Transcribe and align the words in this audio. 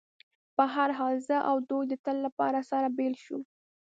په 0.55 0.63
هر 0.73 0.89
حال، 0.99 1.15
زه 1.27 1.37
او 1.49 1.55
دوی 1.69 1.85
د 1.89 1.93
تل 2.05 2.17
لپاره 2.25 2.59
سره 2.71 2.87
بېل 2.97 3.15
شو. 3.23 3.39